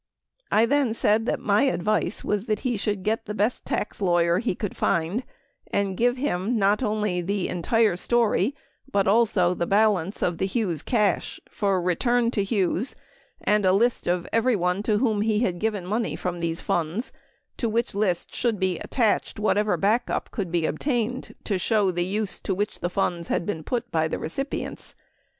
[0.51, 4.39] I then said that my advice was that he should get the best tax lawyer
[4.39, 5.23] he could find,
[5.67, 8.55] and give him not only the entire story
[8.91, 12.95] but also the balance of the Hughes cash for return to Hughes
[13.41, 17.11] and a list of everyone to whom he had given money from these funds
[17.57, 22.39] to which list should be attached, whatever backup could be obtained to show the use
[22.39, 24.95] to which the funds had been put by the recipients.